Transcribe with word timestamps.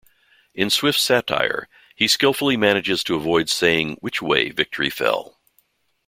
In 0.55 0.71
Swift's 0.71 1.03
satire, 1.03 1.69
he 1.95 2.07
skilfully 2.07 2.57
manages 2.57 3.03
to 3.03 3.13
avoid 3.13 3.51
saying 3.51 3.97
which 3.99 4.19
way 4.19 4.49
victory 4.49 4.89
fell. 4.89 5.39